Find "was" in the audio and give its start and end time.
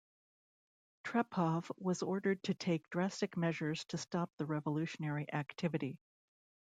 1.77-2.01